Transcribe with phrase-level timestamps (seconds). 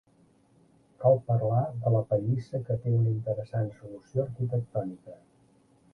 [1.03, 5.19] Cal parlar de la pallissa que té una interessant solució arquitectònica.